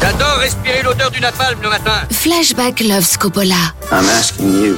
[0.00, 1.92] J'adore respirer l'odeur du napalm le matin.
[2.10, 3.54] Flashback Loves Coppola.
[3.92, 4.76] I'm asking you,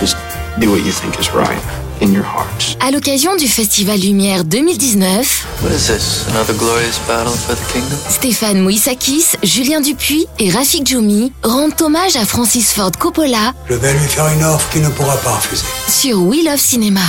[0.00, 0.16] just
[0.58, 1.58] do what you think is right
[2.00, 2.76] in your heart.
[2.80, 6.24] À l'occasion du Festival Lumière 2019, What is this?
[6.30, 7.98] Another glorious battle for the kingdom?
[8.08, 13.92] Stéphane Mouissakis, Julien Dupuis et Rafik Djoumi rendent hommage à Francis Ford Coppola Je vais
[13.92, 15.64] lui faire une offre qu'il ne pourra pas refuser.
[15.88, 17.00] sur We Love Cinéma.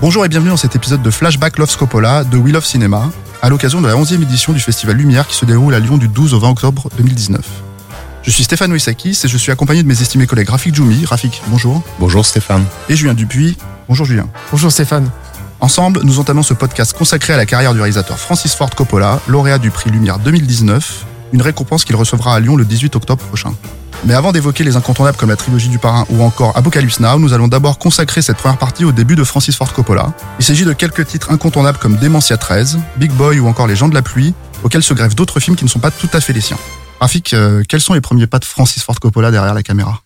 [0.00, 3.10] Bonjour et bienvenue dans cet épisode de Flashback Love Scopola de Wheel of Cinema,
[3.42, 6.08] à l'occasion de la 11e édition du Festival Lumière qui se déroule à Lyon du
[6.08, 7.40] 12 au 20 octobre 2019.
[8.22, 11.40] Je suis Stéphane Wissakis et je suis accompagné de mes estimés collègues Rafik Djoumi, Rafik,
[11.48, 12.64] bonjour, Bonjour Stéphane.
[12.88, 13.56] et Julien Dupuis,
[13.88, 14.28] bonjour Julien.
[14.50, 15.10] Bonjour Stéphane.
[15.60, 19.58] Ensemble, nous entamons ce podcast consacré à la carrière du réalisateur Francis Ford Coppola, lauréat
[19.58, 23.52] du prix Lumière 2019, une récompense qu'il recevra à Lyon le 18 octobre prochain.
[24.06, 27.34] Mais avant d'évoquer les incontournables comme la trilogie du parrain ou encore Apocalypse Now, nous
[27.34, 30.14] allons d'abord consacrer cette première partie au début de Francis Ford Coppola.
[30.38, 33.88] Il s'agit de quelques titres incontournables comme Dementia 13, Big Boy ou encore Les gens
[33.88, 36.32] de la pluie, auxquels se greffent d'autres films qui ne sont pas tout à fait
[36.32, 36.58] les siens.
[36.98, 40.02] Rafik, euh, quels sont les premiers pas de Francis Ford Coppola derrière la caméra?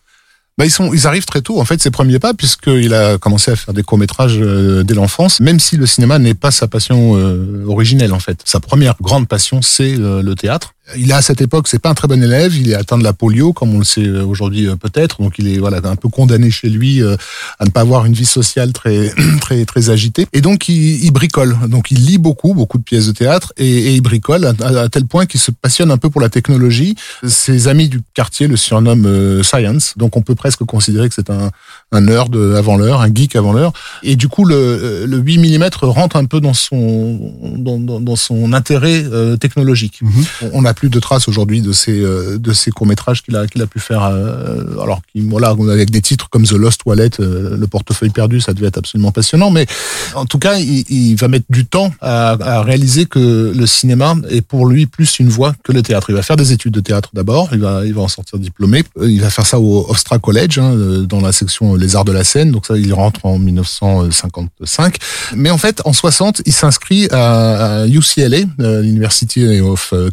[0.57, 1.61] Bah, ils sont, ils arrivent très tôt.
[1.61, 5.41] En fait, ses premiers pas, puisqu'il a commencé à faire des courts métrages dès l'enfance,
[5.41, 8.41] même si le cinéma n'est pas sa passion euh, originelle en fait.
[8.45, 10.75] Sa première grande passion, c'est euh, le théâtre.
[10.99, 12.55] Il est à cette époque, c'est pas un très bon élève.
[12.57, 15.23] Il est atteint de la polio, comme on le sait aujourd'hui euh, peut-être.
[15.23, 17.17] Donc il est voilà un peu condamné chez lui euh,
[17.59, 19.11] à ne pas avoir une vie sociale très
[19.41, 20.27] très très agitée.
[20.35, 21.57] Et donc il, il bricole.
[21.69, 24.81] Donc il lit beaucoup, beaucoup de pièces de théâtre et, et il bricole à, à-
[24.83, 26.97] à tel point qu'il se passionne un peu pour la technologie.
[27.27, 29.95] Ses amis du quartier le surnomment euh, Science.
[29.97, 31.51] Donc on peut presque considérer que c'est un
[31.93, 33.73] un nerd avant l'heure, un geek avant l'heure.
[34.03, 38.17] Et du coup, le, le 8 mm rentre un peu dans son, dans, dans, dans
[38.17, 40.01] son intérêt euh, technologique.
[40.43, 43.63] On- On plus de traces aujourd'hui de ces, euh, de ces courts-métrages qu'il a, qu'il
[43.63, 44.05] a pu faire.
[44.05, 48.53] euh, alors, voilà, avec des titres comme The Lost Wallet, euh, Le portefeuille perdu, ça
[48.53, 49.51] devait être absolument passionnant.
[49.51, 49.67] Mais
[50.15, 54.67] en tout cas, il, va mettre du temps à, réaliser que le cinéma est pour
[54.67, 56.11] lui plus une voie que le théâtre.
[56.11, 58.85] Il va faire des études de théâtre d'abord, il va, il va en sortir diplômé.
[59.03, 62.25] Il va faire ça au Hofstra College, hein, dans la section Les Arts de la
[62.25, 62.51] Scène.
[62.51, 64.97] Donc ça, il rentre en 1955.
[65.37, 70.11] Mais en fait, en 60, il s'inscrit à, UCLA, euh, University of euh,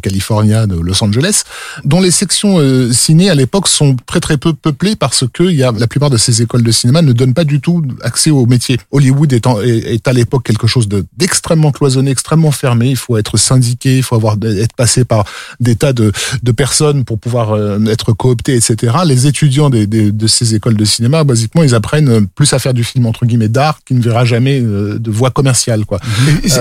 [0.52, 1.42] California de Los Angeles,
[1.84, 5.62] dont les sections euh, ciné à l'époque sont très très peu peuplées parce que y
[5.62, 8.46] a la plupart de ces écoles de cinéma ne donnent pas du tout accès au
[8.46, 8.78] métier.
[8.90, 12.88] Hollywood est, en- est, est à l'époque quelque chose de- d'extrêmement cloisonné, extrêmement fermé.
[12.90, 15.24] Il faut être syndiqué, il faut avoir être passé par
[15.60, 16.12] des tas de,
[16.42, 18.92] de personnes pour pouvoir euh, être coopté, etc.
[19.06, 22.58] Les étudiants des, des- de ces écoles de cinéma, basiquement, ils apprennent euh, plus à
[22.58, 25.98] faire du film entre guillemets d'art qui ne verra jamais euh, de voie commerciale, quoi.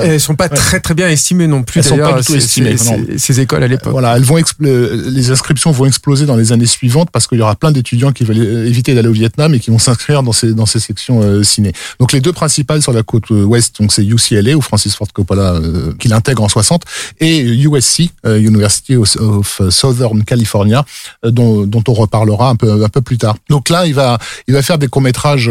[0.04, 2.72] Elles sont pas très très bien estimées non plus Elles sont pas du tout estimées,
[3.18, 3.81] ces écoles à l'époque.
[3.86, 7.56] Voilà, elles vont les inscriptions vont exploser dans les années suivantes parce qu'il y aura
[7.56, 10.54] plein d'étudiants qui veulent euh, éviter d'aller au Vietnam et qui vont s'inscrire dans ces
[10.54, 11.74] dans ces sections euh, ciné.
[12.00, 15.08] Donc les deux principales sur la côte euh, ouest, donc c'est UCLA où Francis Ford
[15.14, 16.84] Coppola euh, qui l'intègre en 60
[17.20, 20.86] et USC, euh, University of, Southern California,
[21.24, 23.36] dont, dont on reparlera un peu un peu plus tard.
[23.50, 24.18] Donc là, il va
[24.48, 25.50] il va faire des courts métrages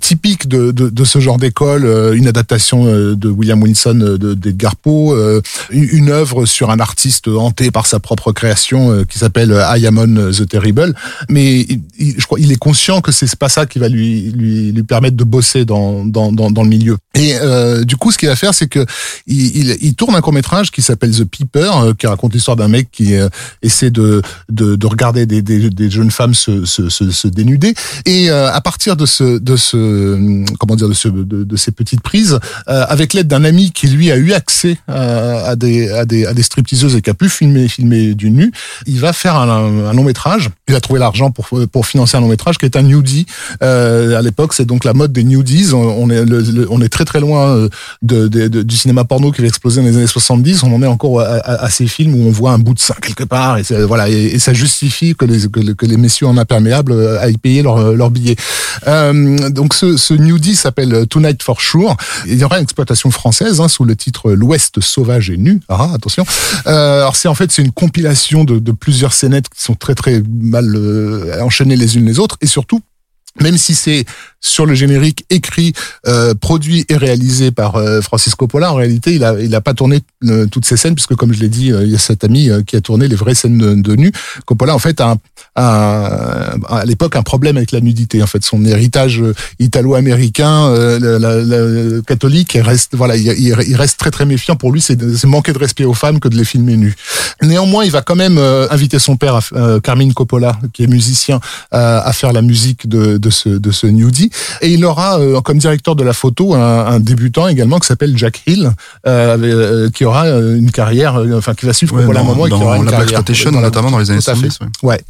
[0.00, 5.42] typiques de, de de ce genre d'école, une adaptation de William Wilson de d'Edgar Poe,
[5.70, 9.86] une œuvre sur un artiste hanté par sa propre création euh, qui s'appelle euh, I
[9.86, 10.94] Am On the Terrible.
[11.28, 14.30] Mais il- il- je crois il est conscient que c'est pas ça qui va lui
[14.32, 16.96] lui lui permettre de bosser dans dans dans, dans le milieu.
[17.14, 18.84] Et euh, du coup, ce qu'il va faire, c'est que
[19.26, 22.56] il, il, il tourne un court métrage qui s'appelle The Peeper, euh, qui raconte l'histoire
[22.56, 23.28] d'un mec qui euh,
[23.62, 27.74] essaie de, de de regarder des des, des jeunes femmes se se se, se dénuder.
[28.06, 29.76] Et euh, à partir de ce de ce
[30.14, 33.86] hum, comment dire de ce de, de ces petites prises, avec l'aide d'un ami qui
[33.88, 37.28] lui a eu accès à des à des à des stripteaseuses et qui a pu
[37.28, 37.68] filmer
[38.14, 38.52] du nu,
[38.86, 40.48] il va faire un, long métrage.
[40.68, 43.26] Il a trouvé l'argent pour financer un long métrage qui est un nudie.
[43.62, 45.72] Euh, à l'époque, c'est donc la mode des nudies.
[45.74, 46.10] On,
[46.80, 47.68] est très très loin
[48.02, 50.62] euh, du cinéma porno qui va exploser dans les années 70.
[50.62, 53.24] On en est encore à, ces films où on voit un bout de sein quelque
[53.24, 55.24] part et voilà et, ça justifie que
[55.86, 58.36] les messieurs en imperméable euh, aillent payer leur leur billet.
[58.86, 60.14] Donc ce, ce
[60.54, 61.96] s'appelle Tonight for Sure.
[62.26, 65.60] Il y aura une exploitation française hein, sous le titre L'Ouest sauvage et nu.
[65.68, 66.24] Ah, attention.
[67.02, 70.74] Alors c'est en fait c'est une compilation de, plusieurs scénettes qui sont très très mal
[70.74, 72.36] euh, enchaînées les unes les autres.
[72.40, 72.80] Et surtout
[73.40, 74.04] même si c'est
[74.42, 75.72] sur le générique écrit,
[76.06, 79.72] euh, produit et réalisé par euh, Francis Coppola, en réalité, il a il a pas
[79.72, 82.50] tourné euh, toutes ces scènes puisque comme je l'ai dit, il y a cet ami
[82.66, 84.12] qui a tourné les vraies scènes de, de nu.
[84.44, 85.16] Coppola en fait a,
[85.54, 88.20] a, à l'époque un problème avec la nudité.
[88.22, 89.22] En fait, son héritage
[89.60, 94.56] italo-américain, la, catholique, reste voilà, il, il, reste très très méfiant.
[94.56, 96.96] Pour lui, c'est manquer de respect aux femmes que de les filmer nues.
[97.42, 99.38] Néanmoins, il va quand même inviter son père,
[99.84, 101.38] Carmine Coppola, qui est musicien,
[101.70, 104.30] à faire la musique de, de ce de ce nudie.
[104.60, 108.16] Et il aura euh, comme directeur de la photo un, un débutant également qui s'appelle
[108.16, 108.72] Jack Hill,
[109.06, 112.50] euh, euh qui aura euh, une carrière, enfin qui va suivre ouais, moment dans et
[112.50, 113.22] qui aura une la carrière.
[113.22, 114.58] Black notamment dans les années 70.
[114.60, 114.66] Ouais.
[114.82, 115.00] ouais.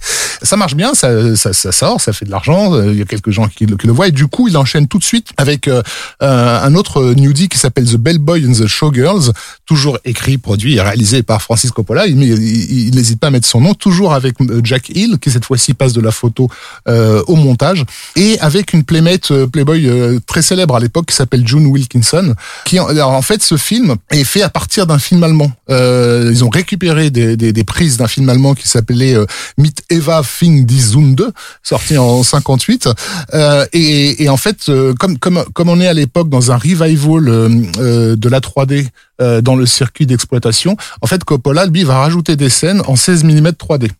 [0.42, 2.80] ça marche bien, ça, ça, ça, sort, ça fait de l'argent.
[2.82, 4.98] Il y a quelques gens qui, qui, le voient et du coup il enchaîne tout
[4.98, 5.82] de suite avec euh,
[6.20, 9.32] un autre nudie qui s'appelle The Bellboy and the Showgirls,
[9.66, 12.06] toujours écrit, produit et réalisé par Francis Coppola.
[12.06, 15.92] Il n'hésite pas à mettre son nom, toujours avec Jack Hill qui cette fois-ci passe
[15.92, 16.48] de la photo
[16.86, 17.84] au montage
[18.16, 22.34] et avec une playmate Playboy euh, très célèbre à l'époque qui s'appelle June Wilkinson.
[22.64, 25.50] Qui alors, en fait ce film est fait à partir d'un film allemand.
[25.70, 29.26] Euh, ils ont récupéré des, des, des prises d'un film allemand qui s'appelait euh,
[29.58, 31.32] Mit Eva Fing die Zunde,
[31.62, 32.88] sorti en 58.
[33.34, 36.56] Euh, et, et, en fait, euh, comme comme comme on est à l'époque dans un
[36.56, 42.48] revival de la 3D dans le circuit d'exploitation, en fait Coppola lui va rajouter des
[42.48, 43.90] scènes en 16 mm 3D.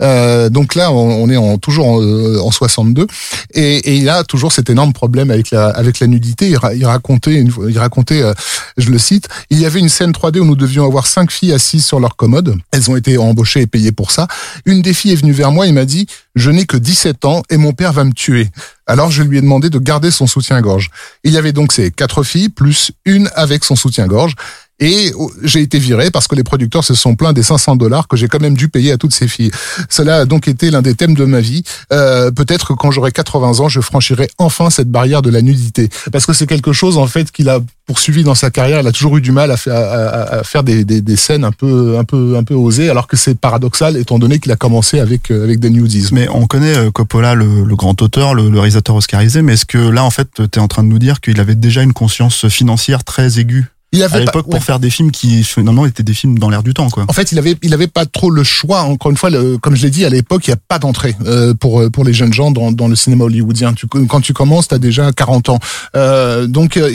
[0.00, 3.06] Euh, donc là, on, est en, toujours en, en 62
[3.54, 6.48] et, et, il a toujours cet énorme problème avec la avec la nudité.
[6.50, 8.34] Il, il racontait, une, il racontait, euh,
[8.76, 11.52] je le cite, il y avait une scène 3D où nous devions avoir cinq filles
[11.52, 12.56] assises sur leur commode.
[12.70, 14.26] Elles ont été embauchées et payées pour ça.
[14.66, 17.42] Une des filles est venue vers moi et m'a dit je n'ai que 17 ans
[17.50, 18.48] et mon père va me tuer.
[18.86, 20.90] Alors je lui ai demandé de garder son soutien-gorge.
[21.24, 24.34] Il y avait donc ces quatre filles plus une avec son soutien-gorge.
[24.82, 28.08] Et oh, j'ai été viré parce que les producteurs se sont plaints des 500 dollars
[28.08, 29.52] que j'ai quand même dû payer à toutes ces filles.
[29.88, 31.62] Cela a donc été l'un des thèmes de ma vie.
[31.92, 35.88] Euh, Peut-être que quand j'aurai 80 ans, je franchirai enfin cette barrière de la nudité.
[36.10, 38.80] Parce que c'est quelque chose en fait qu'il a poursuivi dans sa carrière.
[38.80, 42.42] Il a toujours eu du mal à faire, des, scènes un peu, un peu, un
[42.42, 45.70] peu osées, alors que c'est paradoxal étant donné qu'il a commencé avec euh, avec des
[45.70, 46.08] nudies.
[46.10, 49.42] Mais on connaît euh, Coppola, le, le grand auteur, le, le, réalisateur oscarisé.
[49.42, 51.54] Mais est-ce que là, en fait, tu es en train de nous dire qu'il avait
[51.54, 55.10] déjà une conscience financière très aiguë il avait à l'époque pas, pour faire des films
[55.10, 57.04] qui finalement étaient des films dans l'air du temps quoi.
[57.08, 58.80] En fait, il avait il avait pas trop le choix.
[58.82, 61.14] Encore une fois, le, comme je l'ai dit à l'époque, il y a pas d'entrée
[61.26, 63.74] euh, pour pour les jeunes gens dans, dans le cinéma hollywoodien.
[63.74, 65.58] Tu, quand tu commences, tu as déjà 40 ans.
[65.94, 66.90] Euh, donc euh,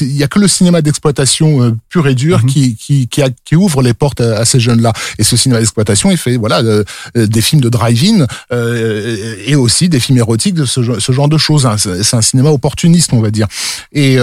[0.00, 2.52] il y a que le cinéma d'exploitation euh, pur et dur mm -hmm.
[2.52, 4.92] qui qui qui, a, qui, ouvre les portes à, à ces jeunes-là.
[5.18, 6.84] Et ce cinéma d'exploitation, il fait voilà euh,
[7.14, 8.26] des films de drive-in
[9.50, 11.66] et aussi des films érotiques de ce, ce genre de choses.
[11.66, 11.76] Hein.
[11.78, 13.48] C'est un cinéma opportuniste, on va dire.
[13.92, 14.14] Et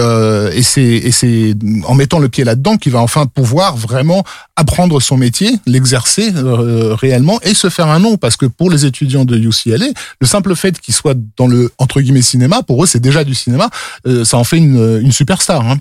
[0.58, 1.54] et c'est et c'est
[1.84, 4.24] en mettant le pied là-dedans qui va enfin pouvoir vraiment
[4.56, 8.86] apprendre son métier, l'exercer euh, réellement et se faire un nom parce que pour les
[8.86, 9.86] étudiants de UCLA,
[10.20, 13.34] le simple fait qu'ils soient dans le entre guillemets cinéma, pour eux c'est déjà du
[13.34, 13.70] cinéma,
[14.06, 15.66] euh, ça en fait une, une superstar.
[15.66, 15.78] Hein.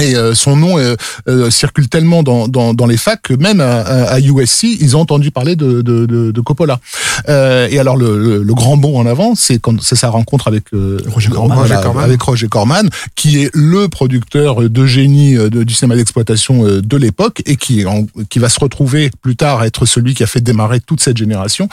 [0.00, 0.96] Et euh, son nom euh,
[1.28, 5.00] euh, circule tellement dans, dans, dans, les facs que même à, à, USC, ils ont
[5.00, 6.80] entendu parler de, de, de, de Coppola.
[7.28, 10.48] Euh, et alors le, le, le, grand bond en avant, c'est quand c'est sa rencontre
[10.48, 10.64] avec
[11.06, 15.94] Roger Corman, Roger Corman, avec Roger Corman, qui est le producteur de génie du cinéma
[15.94, 20.14] d'exploitation de l'époque et qui en, qui va se retrouver plus tard à être celui
[20.14, 21.68] qui a fait démarrer toute cette génération,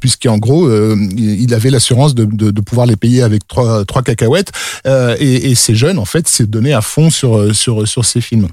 [0.00, 0.68] puisqu'en gros
[1.16, 4.50] il avait l'assurance de, de, de, pouvoir les payer avec trois, trois cacahuètes.
[4.84, 8.48] et, et ces jeunes en fait s'est donné à fond sur sur, sur ces films.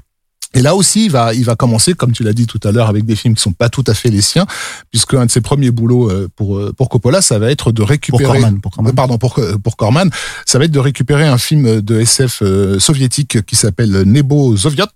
[0.54, 2.88] Et là aussi, il va, il va commencer, comme tu l'as dit tout à l'heure,
[2.88, 4.46] avec des films qui sont pas tout à fait les siens,
[4.90, 8.32] puisque un de ses premiers boulots pour pour Coppola, ça va être de récupérer, pour
[8.32, 8.94] Corman, pour Corman.
[8.94, 10.10] pardon, pour pour Corman,
[10.46, 12.42] ça va être de récupérer un film de SF
[12.78, 14.86] soviétique qui s'appelle Nebo Soviet,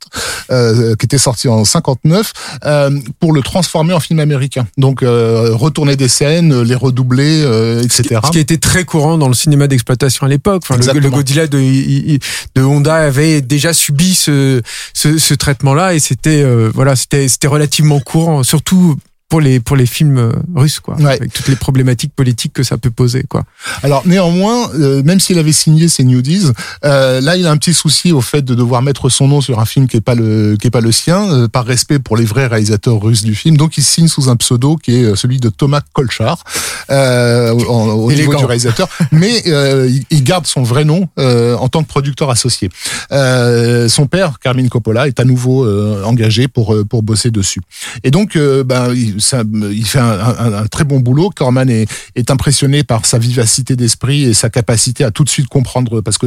[0.50, 2.32] euh, qui était sorti en 59,
[2.64, 4.66] euh, pour le transformer en film américain.
[4.76, 7.40] Donc euh, retourner des scènes, les redoubler,
[7.82, 8.20] etc.
[8.24, 10.62] Ce qui était très courant dans le cinéma d'exploitation à l'époque.
[10.68, 12.18] Enfin, le, le, Godzilla de,
[12.54, 14.60] de Honda avait déjà subi ce,
[14.92, 18.96] ce, ce traitement-là et c'était euh, voilà c'était c'était relativement courant surtout
[19.34, 21.16] pour les pour les films russes quoi ouais.
[21.16, 23.42] avec toutes les problématiques politiques que ça peut poser quoi.
[23.82, 26.52] Alors néanmoins euh, même s'il avait signé ces nudies
[26.84, 29.58] euh, là il a un petit souci au fait de devoir mettre son nom sur
[29.58, 32.16] un film qui est pas le qui est pas le sien euh, par respect pour
[32.16, 35.38] les vrais réalisateurs russes du film donc il signe sous un pseudo qui est celui
[35.38, 36.44] de Thomas Kolchar
[36.90, 38.30] euh, au Élégant.
[38.30, 42.70] niveau du réalisateur mais il, il, garde son vrai nom en tant que producteur associé.
[43.10, 45.66] son père Carmine Coppola est à nouveau
[46.04, 47.62] engagé pour pour bosser dessus.
[48.04, 51.30] Et donc ben il, ça, il fait un, un, un, très bon boulot.
[51.34, 55.48] Corman est, est impressionné par sa vivacité d'esprit et sa capacité à tout de suite
[55.48, 56.26] comprendre, parce que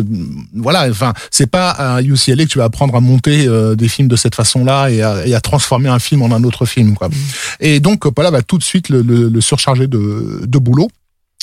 [0.56, 4.08] voilà, enfin, c'est pas à UCLA que tu vas apprendre à monter euh, des films
[4.08, 7.10] de cette façon-là et à, et à, transformer un film en un autre film, quoi.
[7.10, 7.14] Mmh.
[7.62, 10.90] Et donc, Coppola va tout de suite le, le, le surcharger de, de boulot.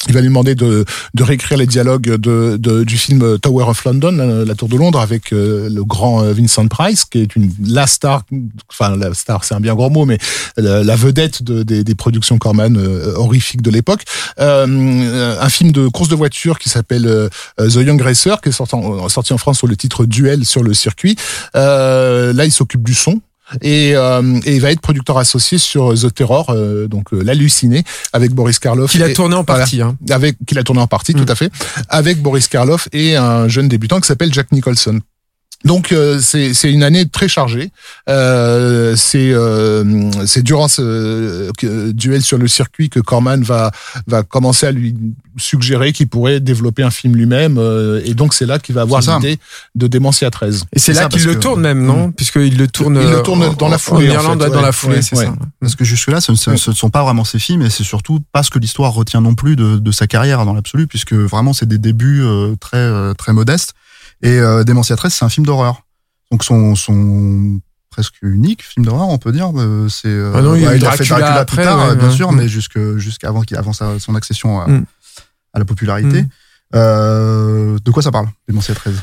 [0.08, 0.84] Il va lui demander de,
[1.14, 4.76] de réécrire les dialogues de, de, du film Tower of London, euh, la Tour de
[4.76, 8.22] Londres, avec euh, le grand euh, Vincent Price, qui est une la star,
[8.70, 10.18] enfin la star, c'est un bien gros mot, mais
[10.56, 12.76] la, vedette de, des, des, productions Corman
[13.16, 14.02] horrifiques de l'époque.
[14.38, 19.38] Un film de course de voiture qui s'appelle The Young Racer, qui est sorti en
[19.38, 21.16] France sous le titre Duel sur le circuit.
[21.54, 23.20] là, il s'occupe du son
[23.60, 27.84] et, euh, et, il va être producteur associé sur The Terror, euh, donc euh, l'halluciné,
[28.12, 28.90] avec Boris Karloff.
[28.90, 29.82] Qu'il a tourné en partie.
[29.82, 29.96] hein.
[30.10, 31.30] Avec qu'il a tourné en partie, tout mm.
[31.30, 31.52] à fait,
[31.88, 35.00] avec Boris Karloff et un jeune débutant qui s'appelle Jack Nicholson.
[35.64, 37.70] Donc euh, c'est une année très chargée.
[38.08, 41.50] Euh, c'est euh, c'est durant ce
[41.92, 43.70] duel sur le circuit que Corman va
[44.06, 44.94] va commencer à lui
[45.38, 47.58] suggérer qu'il pourrait développer un film lui-même.
[48.04, 49.38] et donc c'est là qu'il va avoir l'idée
[49.74, 50.66] de Démentia 13.
[50.72, 52.12] Et c'est là qu'il le tourne même, non hmm.
[52.12, 53.00] Puisqu'il le tourne.
[53.02, 54.10] Il le tourne dans la foulée.
[54.10, 55.34] En Irlande, dans la foulée, c'est ça.
[55.60, 58.42] Parce que jusque là, ce, ne sont pas vraiment ses films, et c'est surtout pas
[58.42, 61.66] ce que l'histoire retient non plus de, de sa carrière dans l'absolu, puisque vraiment c'est
[61.66, 62.22] des débuts
[62.60, 63.74] très très modestes.
[64.22, 65.82] Et euh, Démentia 13, c'est un film d'horreur.
[66.30, 69.52] Donc son, son presque unique film d'horreur, on peut dire.
[69.56, 72.96] Euh, c'est euh, ah non, il, a fait Dracula plus tard, bien sûr, mais jusque
[72.96, 74.84] jusqu'avant qu'il avance son accession à, mm.
[75.52, 76.22] à la popularité.
[76.22, 76.28] Mm.
[76.74, 78.94] Euh, de quoi ça parle, Démentia 13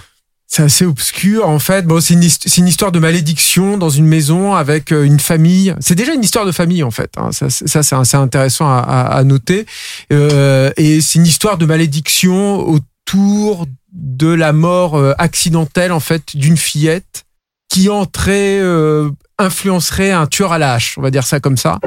[0.53, 1.87] c'est assez obscur en fait.
[1.87, 2.23] Bon, c'est une,
[2.57, 5.73] une, histoire de malédiction dans une maison avec euh, une famille.
[5.79, 7.09] C'est déjà une histoire de famille en fait.
[7.15, 7.31] Hein.
[7.31, 9.65] Ça, ça c'est intéressant à, à, noter.
[10.11, 16.35] Euh, et c'est une histoire de malédiction autour de la mort euh, accidentelle en fait
[16.35, 17.25] d'une fillette
[17.69, 21.79] qui entrait euh, influencerait un tueur à la hache, on va dire ça comme ça.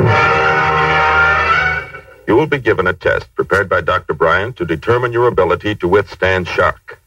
[2.27, 4.15] You will be given a test prepared by Dr.
[4.15, 6.99] Bryan to determine your ability to withstand shock.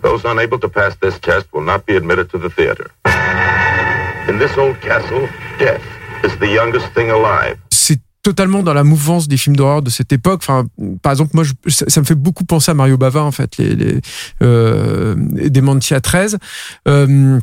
[0.00, 2.90] Those unable to pass this test will not be admitted to the theater.
[4.28, 5.82] In this old castle, death
[6.22, 7.58] is the youngest thing alive
[8.22, 10.40] totalement dans la mouvance des films d'horreur de cette époque.
[10.42, 10.66] Enfin,
[11.02, 13.74] par exemple, moi, je, ça, me fait beaucoup penser à Mario Bava, en fait, les,
[13.74, 14.00] les
[14.42, 15.14] euh,
[15.48, 16.38] Dementia 13.
[16.88, 17.40] Euh,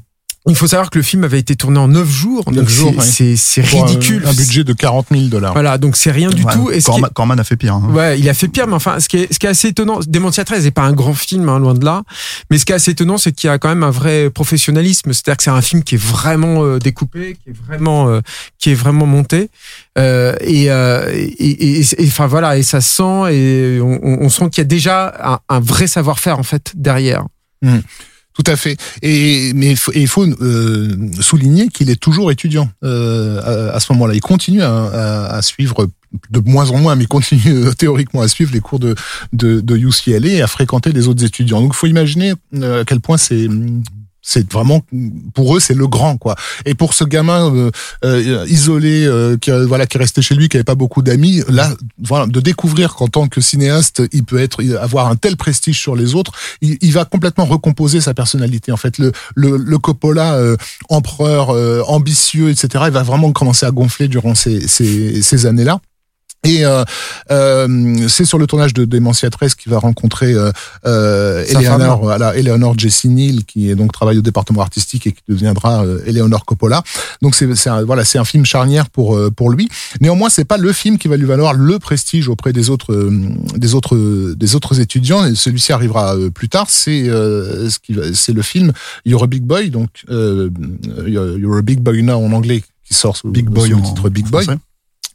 [0.47, 2.51] il faut savoir que le film avait été tourné en 9 jours.
[2.51, 4.23] 9 jours, c'est c'est ridicule.
[4.25, 5.53] Un, budget de 40 000 dollars.
[5.53, 6.71] Voilà, donc c'est rien du tout.
[6.71, 7.75] Et Corman, Corman, a fait pire.
[7.75, 7.89] Hein.
[7.91, 9.99] Ouais, il a fait pire, mais enfin, ce qui est, ce qui est assez étonnant,
[10.07, 12.03] Dementia 13 n'est pas un grand film, hein, loin de là.
[12.49, 15.11] Mais ce qui est assez étonnant, c'est qu'il y a quand même un vrai professionnalisme.
[15.13, 18.21] C'est-à-dire que c'est un film qui est vraiment euh, découpé, qui est vraiment, euh,
[18.59, 19.49] qui est vraiment monté.
[19.97, 24.61] Euh, et, euh, et, et, enfin voilà, et ça sent et on, on sent qu'il
[24.61, 27.25] y a déjà un, un vrai savoir-faire en fait derrière.
[27.63, 27.79] Mmh.
[28.37, 28.77] Tout à fait.
[29.01, 34.13] Et mais il faut euh, souligner qu'il est toujours étudiant euh, à, ce moment-là.
[34.13, 35.87] Il continue à, suivre
[36.29, 38.93] de moins en moins, mais continue euh, théoriquement à suivre les cours de,
[39.33, 41.61] de, de UCLA et à fréquenter les autres étudiants.
[41.61, 43.47] Donc, il faut imaginer à quel point c'est
[44.27, 44.81] c'est vraiment
[45.33, 46.35] pour eux c'est le grand quoi.
[46.65, 47.71] Et pour ce gamin euh,
[48.03, 51.73] euh isolé euh, qui voilà qui restait chez lui qui avait pas beaucoup d'amis là
[52.03, 55.95] voilà de découvrir qu'en tant que cinéaste il peut être avoir un tel prestige sur
[55.95, 58.97] les autres il, il va complètement recomposer sa personnalité en fait.
[58.97, 60.57] Le le, le Coppola euh,
[60.89, 61.49] empereur
[61.89, 65.79] ambitieux etc il va vraiment commencer à gonfler durant ces ces, ces années là
[66.47, 66.83] et euh,
[67.29, 70.51] euh, c'est sur le tournage de Dementia 13 qu'il va rencontrer euh,
[70.85, 75.21] euh, Eleanor, voilà, Eleanor Jessie Neal, qui est donc travaille au département artistique et qui
[75.27, 76.83] deviendra euh, Eleanor Coppola.
[77.21, 79.67] Donc c'est un, voilà, c'est un film charnière pour pour lui.
[79.99, 83.11] Néanmoins, c'est pas le film qui va lui valoir le prestige auprès des autres
[83.55, 83.97] des autres
[84.35, 85.25] des autres étudiants.
[85.25, 86.67] Et celui-ci arrivera plus tard.
[86.69, 88.71] C'est ce qui c'est le film
[89.05, 93.29] You're a Big Boy, donc You're a Big Boy Now en anglais qui sort sous,
[93.29, 94.45] Big Boy le titre Big Boy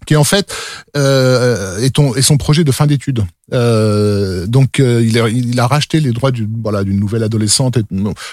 [0.04, 0.52] qui en fait
[0.96, 3.24] euh, est, son projet de fin d'études.
[3.52, 7.78] Euh, donc euh, il, a, racheté les droits d'une nouvelle adolescente.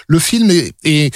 [0.07, 0.49] le film
[0.83, 1.11] est,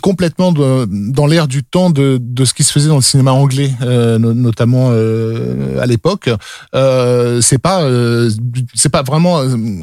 [0.00, 4.90] complètement dans l'air du temps de, ce qui se faisait dans le cinéma anglais, notamment
[4.90, 6.30] à l'époque.
[6.72, 7.88] C'est pas
[8.74, 9.42] c'est pas vraiment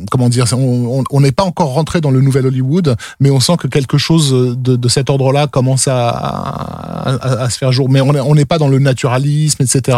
[0.10, 0.46] comment dire.
[0.54, 4.56] On n'est pas encore rentré dans le nouvel Hollywood, mais on sent que quelque chose
[4.58, 7.90] de, cet ordre-là commence à, se faire jour.
[7.90, 9.91] Mais on n'est pas dans le naturalisme, etc.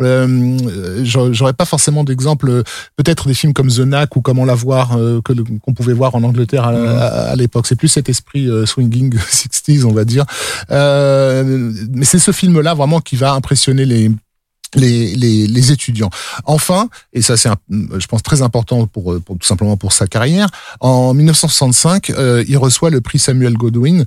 [0.00, 2.62] J'aurais pas forcément d'exemple
[2.96, 6.14] peut-être des films comme The Knack ou Comment la voir euh, que qu'on pouvait voir
[6.14, 7.66] en Angleterre à, l'époque.
[7.66, 10.24] C'est plus cet esprit euh, swinging 60s, on va dire.
[10.70, 14.10] Euh, mais c'est ce film-là vraiment qui va impressionner les
[14.76, 16.10] les, les, les, étudiants.
[16.44, 20.46] Enfin, et ça c'est je pense très important pour, pour, tout simplement pour sa carrière,
[20.78, 22.12] en 1965,
[22.46, 24.04] il reçoit le prix Samuel Godwin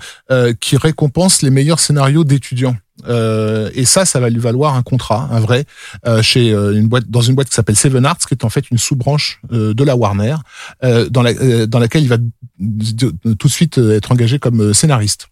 [0.62, 2.78] qui récompense les meilleurs scénarios d'étudiants.
[3.08, 5.66] Euh, et ça, ça va lui valoir un contrat, un vrai,
[6.06, 8.50] euh, chez euh, une boîte, dans une boîte qui s'appelle Seven Arts, qui est en
[8.50, 10.36] fait une sous-branche de la Warner,
[10.82, 15.28] dans, la, dans laquelle il va tout de suite être engagé comme scénariste.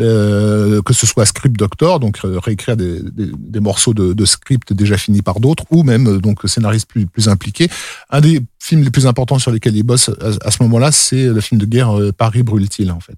[0.00, 4.72] Euh, que ce soit script doctor, donc réécrire des, des, des morceaux de, de, script
[4.72, 7.68] déjà finis par d'autres, ou même donc scénariste plus, plus impliqué.
[8.10, 10.10] Un des films les plus importants sur lesquels il bosse
[10.44, 13.16] à, ce moment-là, c'est le film de guerre Paris brûle-t-il en fait.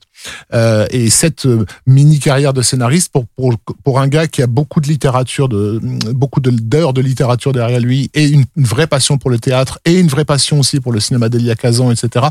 [0.52, 1.48] Euh, et cette
[1.86, 3.54] mini carrière de scénariste pour, pour
[3.87, 5.80] pour un gars qui a beaucoup de littérature, de
[6.12, 10.08] beaucoup d'heures de, littérature derrière lui, et une, vraie passion pour le théâtre, et une
[10.08, 12.26] vraie passion aussi pour le cinéma d'Elia Kazan, etc.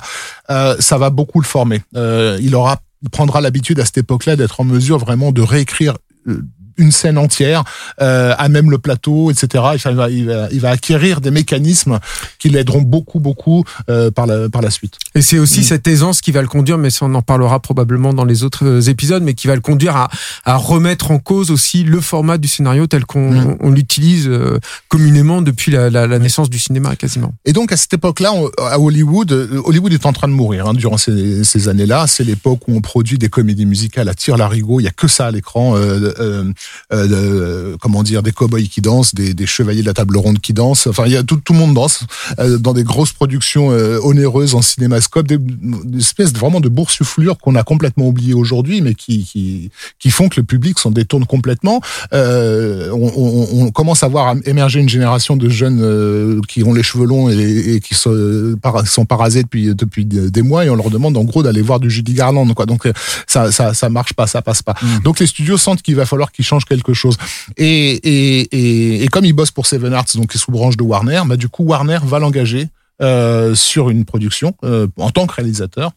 [0.51, 1.81] Euh, ça va beaucoup le former.
[1.95, 5.97] Euh, il aura il prendra l'habitude à cette époque-là d'être en mesure vraiment de réécrire
[6.27, 6.43] euh,
[6.77, 7.63] une scène entière,
[8.01, 9.63] euh, à même le plateau, etc.
[9.85, 11.99] Il va, il va, il va acquérir des mécanismes
[12.39, 14.95] qui l'aideront beaucoup, beaucoup euh, par, la, par la suite.
[15.15, 15.63] Et c'est aussi mm.
[15.63, 18.65] cette aisance qui va le conduire, mais ça on en parlera probablement dans les autres
[18.65, 20.09] euh, épisodes, mais qui va le conduire à,
[20.45, 23.57] à remettre en cause aussi le format du scénario tel qu'on mm.
[23.61, 27.33] on, l'utilise euh, communément depuis la, la, la, naissance du cinéma quasiment.
[27.45, 30.73] Et donc à cette époque-là, à Hollywood, euh, Hollywood est en train de mourir hein,
[30.73, 32.07] durant ces, ces années-là.
[32.07, 34.79] C'est l'époque où on produit des comédies musicales à tir larigot.
[34.79, 35.75] Il y a que ça à l'écran.
[35.75, 36.51] Euh,
[36.91, 40.53] euh, comment dire, des cow-boys qui dansent, des, des, chevaliers de la table ronde qui
[40.53, 40.87] dansent.
[40.87, 42.05] Enfin, il y a tout, tout le monde danse
[42.39, 47.37] euh, dans des grosses productions euh, onéreuses en cinémascope, des, des espèces vraiment de boursouflures
[47.37, 49.69] qu'on a complètement oubliées aujourd'hui, mais qui, qui,
[49.99, 51.81] qui font que le public s'en détourne complètement.
[52.13, 56.73] Euh, on, on, on, commence à voir émerger une génération de jeunes euh, qui ont
[56.73, 58.55] les cheveux longs et, et qui sont,
[58.85, 61.89] sont parasés depuis, depuis des mois et on leur demande en gros d'aller voir du
[61.89, 62.51] Judy Garland.
[62.53, 62.65] Quoi.
[62.65, 62.87] Donc
[63.27, 64.75] ça, ça, ça marche pas, ça passe pas.
[64.81, 64.99] Mmh.
[65.03, 67.17] Donc les studios sentent qu'il va falloir qu'ils changent quelque chose.
[67.57, 70.83] Et, et, et, comme il bosse pour Seven Arts, donc qui est sous branche de
[70.83, 72.69] Warner, bah du coup Warner va l'engager
[73.01, 75.91] euh, sur une production euh, en tant que réalisateur.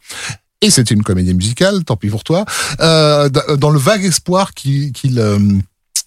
[0.60, 2.44] Et c'était une comédie musicale, tant pis pour toi,
[2.80, 4.92] euh, dans le vague espoir qu'il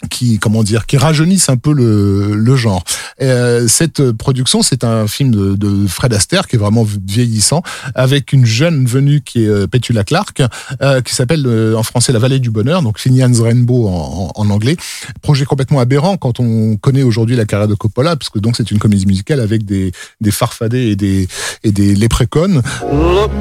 [0.09, 2.83] qui comment dire qui rajeunissent un peu le, le genre.
[3.21, 7.61] Euh, cette production, c'est un film de, de, Fred Astaire qui est vraiment vieillissant,
[7.95, 10.41] avec une jeune venue qui est euh, Petula Clark,
[10.81, 14.49] euh, qui s'appelle euh, en français La Vallée du Bonheur, donc Finian's Rainbow en, en,
[14.49, 14.77] anglais.
[15.21, 18.71] Projet complètement aberrant quand on connaît aujourd'hui la carrière de Coppola, parce que donc c'est
[18.71, 19.91] une comédie musicale avec des,
[20.21, 21.27] des farfadets et des
[21.63, 22.61] et des léprechauns.
[22.91, 23.31] Look,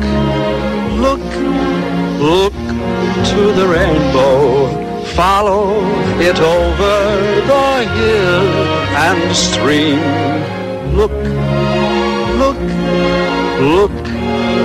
[0.99, 1.21] look,
[2.21, 2.53] look
[3.25, 4.92] to the rainbow.
[5.15, 5.83] Follow
[6.21, 6.97] it over
[7.53, 8.49] the hill
[8.97, 10.01] and stream.
[10.97, 11.13] Look,
[12.43, 12.59] look,
[13.61, 14.05] look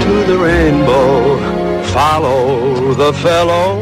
[0.04, 1.84] to the rainbow.
[1.88, 3.78] Follow the fellow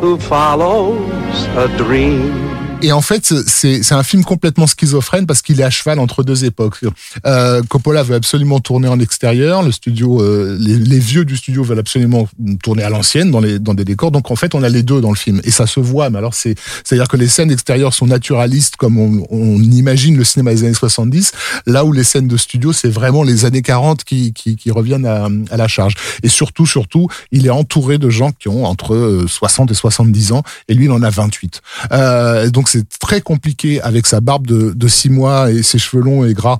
[0.00, 2.51] who follows a dream.
[2.82, 6.44] Et en fait, c'est un film complètement schizophrène parce qu'il est à cheval entre deux
[6.44, 6.80] époques.
[7.26, 11.62] Euh, Coppola veut absolument tourner en extérieur, le studio, euh, les, les, vieux du studio
[11.62, 12.28] veulent absolument
[12.62, 14.10] tourner à l'ancienne dans les dans des décors.
[14.10, 16.10] Donc en fait, on a les deux dans le film et ça se voit.
[16.10, 16.56] Mais alors c'est
[16.90, 20.64] à dire que les scènes extérieures sont naturalistes comme on, on, imagine le cinéma des
[20.64, 21.32] années 70,
[21.66, 25.06] là où les scènes de studio c'est vraiment les années 40 qui qui, qui reviennent
[25.06, 25.94] à, à la charge.
[26.22, 30.32] Et surtout surtout, il est entouré de gens qui ont entre 60 euh, et 70
[30.32, 31.62] ans et lui il en a 28.
[31.92, 36.24] Euh, donc c'est très compliqué avec sa barbe de, six mois et ses cheveux longs
[36.24, 36.58] et gras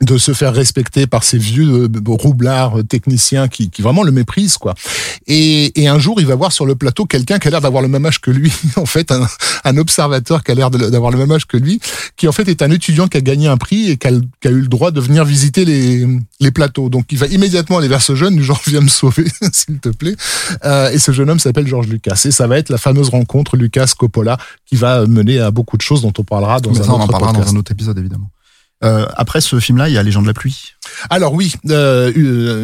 [0.00, 4.10] de se faire respecter par ces vieux euh, roublards euh, techniciens qui, qui vraiment le
[4.10, 4.74] méprisent quoi.
[5.26, 7.82] Et, et un jour, il va voir sur le plateau quelqu'un qui a l'air d'avoir
[7.82, 9.26] le même âge que lui, en fait, un,
[9.64, 11.80] un observateur qui a l'air d'avoir le même âge que lui,
[12.16, 14.48] qui en fait est un étudiant qui a gagné un prix et qui a, qui
[14.48, 16.06] a eu le droit de venir visiter les,
[16.40, 16.88] les plateaux.
[16.88, 19.90] Donc il va immédiatement aller vers ce jeune, du genre viens me sauver, s'il te
[19.90, 20.16] plaît.
[20.64, 22.20] Euh, et ce jeune homme s'appelle Georges Lucas.
[22.24, 25.82] Et ça va être la fameuse rencontre Lucas Coppola qui va mener à beaucoup de
[25.82, 27.98] choses dont on parlera dans, un, ça, autre on en parlera dans un autre épisode
[27.98, 28.30] évidemment.
[28.84, 30.74] Euh, après ce film-là, il y a Les gens de la pluie.
[31.10, 32.12] Alors oui, euh,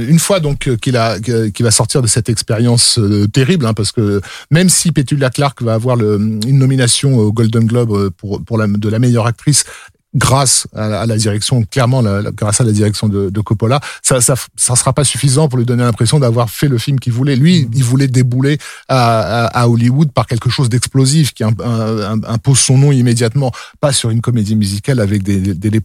[0.08, 3.92] une fois donc qu'il a qu'il va sortir de cette expérience euh, terrible, hein, parce
[3.92, 8.88] que même si Petula Clark va avoir une nomination au Golden Globe euh, pour de
[8.88, 9.64] la meilleure actrice,
[10.14, 14.74] grâce à la, direction, clairement, grâce à la direction de, de, Coppola, ça, ça, ça
[14.74, 17.36] sera pas suffisant pour lui donner l'impression d'avoir fait le film qu'il voulait.
[17.36, 22.92] Lui, il voulait débouler à, à, Hollywood par quelque chose d'explosif qui impose son nom
[22.92, 25.80] immédiatement, pas sur une comédie musicale avec des, des, des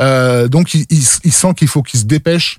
[0.00, 2.58] Euh, donc, il, il, il sent qu'il faut qu'il se dépêche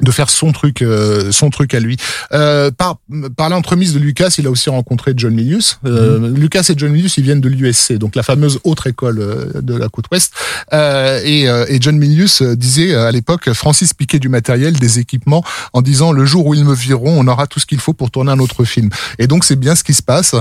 [0.00, 1.96] de faire son truc, euh, son truc à lui.
[2.32, 2.98] Euh, par
[3.36, 5.78] par l'entremise de Lucas, il a aussi rencontré John Milius.
[5.84, 6.36] Euh, mhm.
[6.36, 9.74] Lucas et John Milius, ils viennent de l'USC, donc la fameuse autre école euh, de
[9.74, 10.32] la côte ouest.
[10.72, 15.82] Euh, et, et, John Milius disait à l'époque, Francis piquait du matériel, des équipements, en
[15.82, 18.30] disant le jour où ils me viront, on aura tout ce qu'il faut pour tourner
[18.30, 18.90] un autre film.
[19.18, 20.34] Et donc c'est bien ce qui se passe.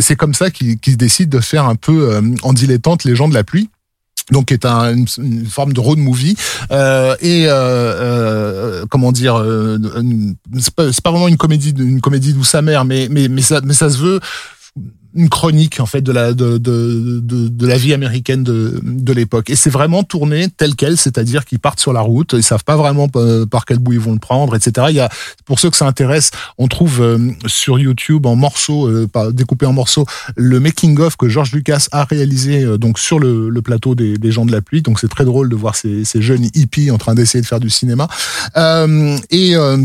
[0.00, 3.34] c'est comme ça qu'il qu décide de faire un peu en dilettante les gens de
[3.34, 3.68] la pluie
[4.32, 6.36] donc est un, une, forme de road movie.
[6.70, 9.42] Euh, et euh, euh, comment dire
[10.58, 13.90] c'est pas, pas, vraiment une comédie une comédie douce amère mais mais mais mais ça
[13.90, 14.20] se veut
[15.14, 19.12] une chronique en fait de la de de de, de la vie américaine de de
[19.12, 19.50] l'époque.
[19.50, 22.76] Et c'est vraiment tourné tel quel, c'est-à-dire qu'ils partent sur la route, ils savent pas
[22.76, 24.86] vraiment par quel bout ils vont le prendre, etc.
[24.90, 25.08] Il y a
[25.44, 28.90] pour ceux que ça intéresse, on trouve sur YouTube en morceaux,
[29.32, 33.62] découpé en morceaux, le making of que George Lucas a réalisé donc sur le, le
[33.62, 34.82] plateau des, des gens de la pluie.
[34.82, 37.60] Donc c'est très drôle de voir ces, ces jeunes hippies en train d'essayer de faire
[37.60, 38.08] du cinéma.
[38.56, 39.78] Euh, et euh,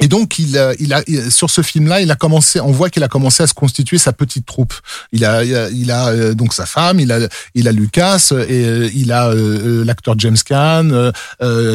[0.00, 3.08] et donc il il a sur ce film-là, il a commencé, on voit qu'il a
[3.08, 4.74] commencé à se constituer sa petite troupe.
[5.12, 8.90] Il a, il a, euh, donc sa femme, il a, il a Lucas et euh,
[8.94, 11.12] il a euh, l'acteur James Caan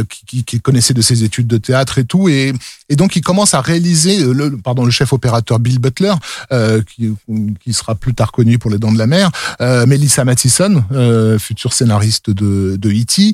[0.09, 2.29] qui, qui, connaissait de ses études de théâtre et tout.
[2.29, 2.53] Et,
[2.89, 6.13] et donc il commence à réaliser le, pardon, le chef opérateur Bill Butler,
[6.87, 7.13] qui,
[7.59, 10.83] qui sera plus tard connu pour Les Dents de la Mer, Melissa Mathison,
[11.39, 13.33] futur scénariste de, de E.T.,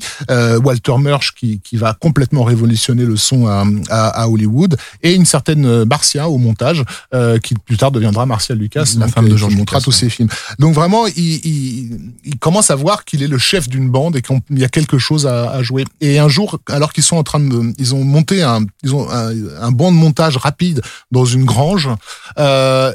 [0.64, 5.26] Walter Murch qui, qui va complètement révolutionner le son à, à, à Hollywood et une
[5.26, 6.84] certaine euh, Marcia au montage,
[7.14, 10.30] euh, qui plus tard deviendra Marcia Lucas, la femme de Jean montrera tous ses films.
[10.60, 14.22] Donc vraiment, il, il, il commence à voir qu'il est le chef d'une bande et
[14.22, 15.86] qu'il y a quelque chose à, à, jouer.
[16.00, 19.10] Et un jour, alors qu'ils sont en train de, ils ont monté un, ils ont
[19.10, 21.90] un, un banc de montage rapide dans une grange.
[22.38, 22.94] Euh,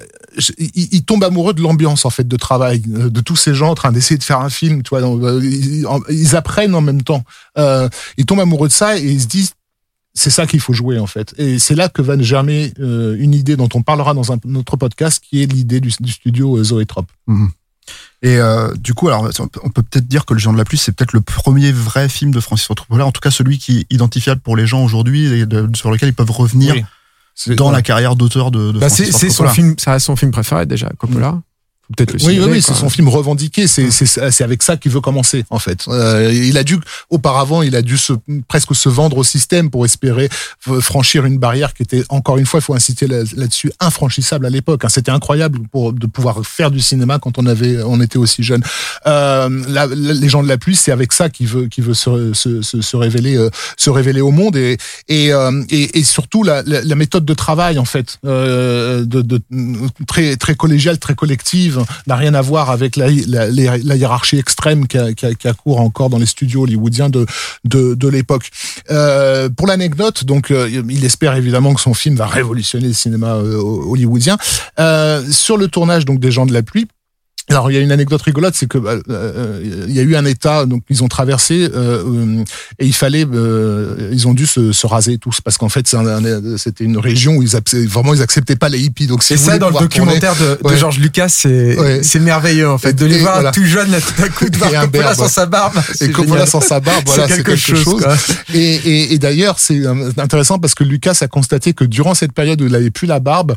[0.58, 3.92] il, tombe amoureux de l'ambiance en fait de travail, de tous ces gens en train
[3.92, 4.82] d'essayer de faire un film.
[4.82, 5.00] Tu vois,
[5.42, 7.24] ils, ils apprennent en même temps.
[7.58, 9.52] Euh, il tombe amoureux de ça et ils se disent
[10.16, 11.34] c'est ça qu'il faut jouer en fait.
[11.38, 14.76] Et c'est là que va germer euh, une idée dont on parlera dans un autre
[14.76, 17.12] podcast, qui est l'idée du, studio euh, Zoétrope.
[17.26, 17.50] Mhm.
[18.22, 19.28] Et euh, du coup, alors
[19.62, 22.08] on peut peut-être dire que Le Géant de la Pluie, c'est peut-être le premier vrai
[22.08, 24.82] film de Francis Ford Coppola, en tout cas celui qui est identifiable pour les gens
[24.82, 26.74] aujourd'hui et sur lequel ils peuvent revenir
[27.56, 30.66] dans la carrière d'auteur de, de bah C'est son film, ça reste son film préféré
[30.66, 31.40] déjà, Coppola
[31.94, 33.66] peut-être le Oui, oui, oui c'est son film revendiqué.
[33.66, 35.84] C'est c'est avec ça qu'il veut commencer en fait.
[35.88, 36.78] Euh, il a dû
[37.10, 38.12] auparavant, il a dû se,
[38.48, 40.28] presque se vendre au système pour espérer
[40.80, 44.84] franchir une barrière qui était encore une fois, il faut inciter là-dessus, infranchissable à l'époque.
[44.84, 44.88] Hein.
[44.88, 48.62] C'était incroyable pour de pouvoir faire du cinéma quand on avait, on était aussi jeune.
[49.06, 52.32] Euh, la, les gens de la pluie, c'est avec ça qu'il veut, qu'il veut se,
[52.32, 54.76] se, se, révéler, euh, se révéler au monde et
[55.08, 59.40] et, euh, et, et surtout la, la, méthode de travail en fait, euh, de, de,
[60.06, 61.75] très très collégiale, très collective
[62.06, 65.26] n'a rien à voir avec la, la, hiérarchie extrême qui, a, qui,
[65.62, 67.26] court encore dans les studios hollywoodiens de,
[67.64, 68.50] de, l'époque.
[68.90, 73.34] Euh, pour l'anecdote, donc euh, il espère évidemment que son film va révolutionner le cinéma
[73.34, 74.36] euh, hollywoodien.
[75.30, 76.88] Sur le tournage donc des gens de la pluie,
[77.48, 80.16] alors il y a une anecdote rigolote, c'est que bah, euh, il y a eu
[80.16, 82.44] un état donc ils ont traversé euh, euh
[82.80, 85.94] et il fallait euh, ils ont dû se, se, raser tous parce qu'en fait
[86.56, 89.06] c'était une région où ils vraiment ils acceptaient pas les hippies.
[89.06, 92.94] Donc c'est ça dans le documentaire de, de George Lucas c'est c'est merveilleux en fait
[92.94, 95.78] de les voir tout jeunes là tout à coup de voir Coppola sans sa barbe
[96.00, 98.06] et Coppola sans sa barbe voilà c'est quelque, quelque, chose,
[98.54, 99.82] et, et, et d'ailleurs c'est
[100.18, 103.20] intéressant parce que Lucas a constaté que durant cette période où il avait plus la
[103.20, 103.54] barbe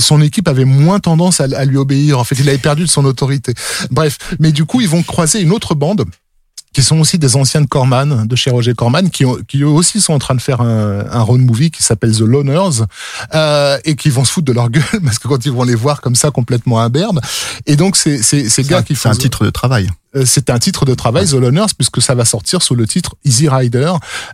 [0.00, 2.18] son équipe avait moins tendance à, à lui obéir.
[2.18, 3.27] En fait il avait perdu de son autorité
[3.90, 6.04] Bref, mais du coup, ils vont croiser une autre bande
[6.72, 10.00] qui sont aussi des anciens de Corman, de chez Roger Corman, qui, qui eux aussi
[10.00, 12.84] sont en train de faire un, un road movie qui s'appelle The Loners,
[13.34, 15.74] euh, et qui vont se foutre de leur gueule, parce que quand ils vont les
[15.74, 17.20] voir comme ça, complètement imberbes.
[17.66, 19.08] Et donc, c'est ces gars qui font...
[19.10, 19.88] C'est un titre de travail.
[20.16, 23.14] Euh, c'est un titre de travail, The Loners, puisque ça va sortir sous le titre
[23.24, 23.92] Easy Rider.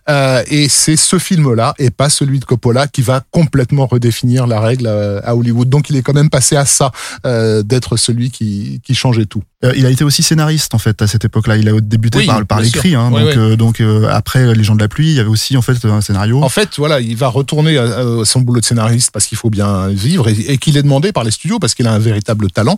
[0.09, 4.61] Euh, et c'est ce film-là, et pas celui de Coppola, qui va complètement redéfinir la
[4.61, 5.69] règle euh, à, Hollywood.
[5.69, 6.93] Donc il est quand même passé à ça,
[7.27, 9.43] euh, d'être celui qui, qui changeait tout.
[9.65, 11.57] Euh, il a été aussi scénariste, en fait, à cette époque-là.
[11.57, 12.95] Il a débuté par, par l'écrit.
[12.95, 15.85] Hein, donc, donc après Les gens de la pluie, il y avait aussi, en fait,
[15.85, 16.43] un scénario.
[16.43, 19.89] En fait, voilà, il va retourner à, son boulot de scénariste parce qu'il faut bien
[19.89, 22.77] vivre et, et qu'il est demandé par les studios parce qu'il a un véritable talent.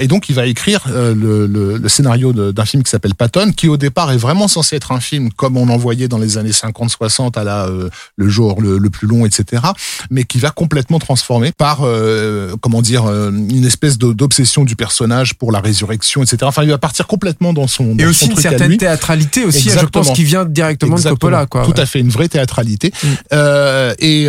[0.00, 3.68] et donc, il va écrire le, le, le scénario d'un film qui s'appelle Patton, qui
[3.68, 6.50] au départ est vraiment censé être un film comme on en voyait dans les années
[6.50, 9.62] 50-60 à la euh, le jour le, le, plus long, etc.
[10.10, 15.34] Mais qui va complètement transformer par euh, comment dire euh, une espèce d'obsession du personnage
[15.34, 16.38] pour la résurrection, etc.
[16.42, 19.68] Enfin, il va partir complètement dans son dans et aussi une certaine théâtralité aussi.
[19.68, 20.02] Exactement.
[20.02, 21.14] Je pense qui vient directement Exactement.
[21.14, 21.64] de Coppola, quoi.
[21.64, 22.92] Tout à fait, une vraie théâtralité.
[23.02, 23.06] Mm.
[23.32, 24.28] Euh, et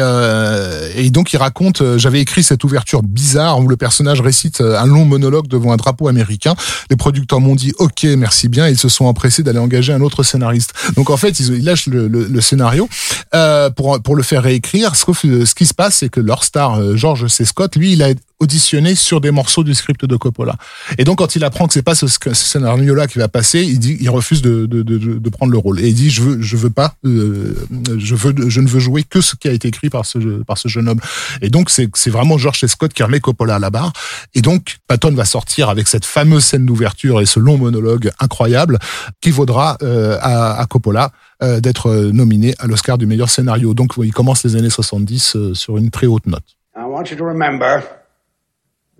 [1.03, 1.83] et donc il raconte.
[1.97, 6.07] J'avais écrit cette ouverture bizarre où le personnage récite un long monologue devant un drapeau
[6.07, 6.55] américain.
[6.89, 8.67] Les producteurs m'ont dit OK, merci bien.
[8.67, 10.71] Ils se sont empressés d'aller engager un autre scénariste.
[10.95, 12.87] Donc en fait, ils, lâchent le, scénario
[13.33, 14.95] euh, pour pour le faire réécrire.
[14.95, 17.43] Ce qui se passe, c'est que leur star euh, George C.
[17.43, 18.09] Scott, lui, il a
[18.41, 20.55] auditionné sur des morceaux du script de Coppola.
[20.97, 24.41] Et donc quand il apprend que c'est pas ce, scénario-là qui va passer, il refuse
[24.41, 25.79] de, prendre le rôle.
[25.79, 27.55] Et il dit, je veux, je veux pas, euh,
[27.97, 30.57] je veux, je ne veux jouer que ce qui a été écrit par ce, par
[30.57, 30.99] ce jeune homme.
[31.41, 32.61] Et donc c'est, vraiment George.
[32.67, 33.93] Scott qui remet Coppola à la barre.
[34.33, 38.79] Et donc Patton va sortir avec cette fameuse scène d'ouverture et ce long monologue incroyable
[39.21, 41.11] qui vaudra euh, à, Coppola
[41.43, 43.73] euh, d'être nominé à l'Oscar du meilleur scénario.
[43.73, 46.43] Donc il commence les années 70 euh, sur une très haute note.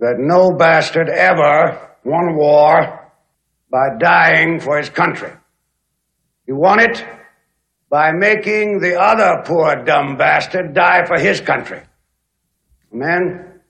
[0.02, 3.08] That no bastard ever won war
[3.70, 5.30] by dying for his country.
[6.44, 7.06] He won it
[7.88, 11.82] by making the other poor dumb bastard die for his country.
[12.90, 13.60] Men,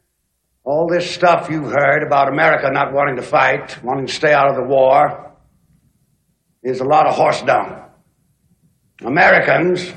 [0.65, 4.49] all this stuff you've heard about America not wanting to fight, wanting to stay out
[4.49, 5.37] of the war,
[6.63, 7.79] is a lot of horse dung.
[9.05, 9.93] Americans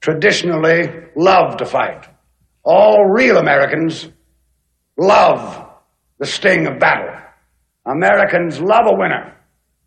[0.00, 2.08] traditionally love to fight.
[2.64, 4.08] All real Americans
[5.00, 5.40] love
[6.20, 7.08] the sting of battle.
[7.86, 9.32] Americans love a winner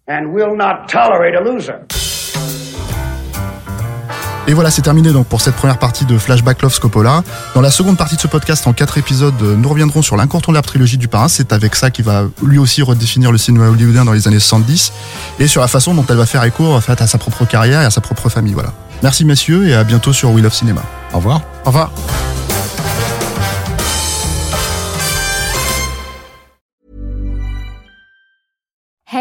[0.07, 1.75] and will not tolerate a loser.
[4.45, 7.23] Et voilà, c'est terminé donc pour cette première partie de Flashback Love Scopola.
[7.55, 10.97] Dans la seconde partie de ce podcast, en quatre épisodes, nous reviendrons sur l'incontournable trilogie
[10.97, 11.29] du parrain.
[11.29, 14.91] C'est avec ça qu'il va lui aussi redéfinir le cinéma hollywoodien dans les années 70
[15.39, 17.81] et sur la façon dont elle va faire écho en fait, à sa propre carrière
[17.81, 18.53] et à sa propre famille.
[18.53, 18.73] Voilà.
[19.01, 20.81] Merci messieurs et à bientôt sur We Love Cinéma.
[21.13, 21.41] Au revoir.
[21.63, 21.91] Au revoir.